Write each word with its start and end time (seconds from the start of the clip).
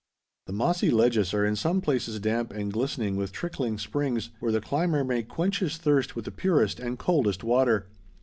The 0.47 0.53
mossy 0.53 0.89
ledges 0.89 1.31
are 1.31 1.45
in 1.45 1.55
some 1.55 1.79
places 1.79 2.19
damp 2.19 2.51
and 2.53 2.73
glistening 2.73 3.17
with 3.17 3.31
trickling 3.31 3.77
springs, 3.77 4.31
where 4.39 4.51
the 4.51 4.59
climber 4.59 5.03
may 5.03 5.21
quench 5.21 5.59
his 5.59 5.77
thirst 5.77 6.15
with 6.15 6.25
the 6.25 6.31
purest 6.31 6.79
and 6.79 6.97
coldest 6.97 7.43
water. 7.43 7.85